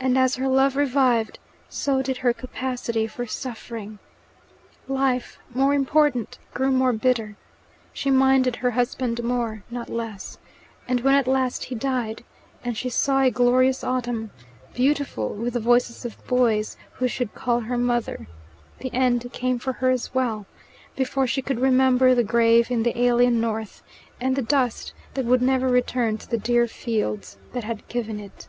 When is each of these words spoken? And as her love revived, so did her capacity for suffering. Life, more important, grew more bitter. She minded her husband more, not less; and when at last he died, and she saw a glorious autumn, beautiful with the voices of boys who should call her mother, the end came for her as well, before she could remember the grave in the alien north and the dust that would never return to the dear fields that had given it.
And 0.00 0.18
as 0.18 0.34
her 0.34 0.48
love 0.48 0.76
revived, 0.76 1.38
so 1.70 2.02
did 2.02 2.18
her 2.18 2.34
capacity 2.34 3.06
for 3.06 3.26
suffering. 3.26 3.98
Life, 4.86 5.38
more 5.54 5.72
important, 5.72 6.38
grew 6.52 6.70
more 6.70 6.92
bitter. 6.92 7.38
She 7.94 8.10
minded 8.10 8.56
her 8.56 8.72
husband 8.72 9.22
more, 9.22 9.64
not 9.70 9.88
less; 9.88 10.36
and 10.86 11.00
when 11.00 11.14
at 11.14 11.26
last 11.26 11.64
he 11.64 11.74
died, 11.74 12.22
and 12.62 12.76
she 12.76 12.90
saw 12.90 13.22
a 13.22 13.30
glorious 13.30 13.82
autumn, 13.82 14.30
beautiful 14.74 15.30
with 15.30 15.54
the 15.54 15.60
voices 15.60 16.04
of 16.04 16.22
boys 16.26 16.76
who 16.92 17.08
should 17.08 17.34
call 17.34 17.60
her 17.60 17.78
mother, 17.78 18.26
the 18.80 18.92
end 18.92 19.32
came 19.32 19.58
for 19.58 19.72
her 19.72 19.88
as 19.88 20.12
well, 20.14 20.44
before 20.96 21.26
she 21.26 21.40
could 21.40 21.60
remember 21.60 22.14
the 22.14 22.22
grave 22.22 22.70
in 22.70 22.82
the 22.82 22.98
alien 23.00 23.40
north 23.40 23.82
and 24.20 24.36
the 24.36 24.42
dust 24.42 24.92
that 25.14 25.24
would 25.24 25.40
never 25.40 25.66
return 25.70 26.18
to 26.18 26.28
the 26.28 26.36
dear 26.36 26.66
fields 26.68 27.38
that 27.54 27.64
had 27.64 27.88
given 27.88 28.20
it. 28.20 28.48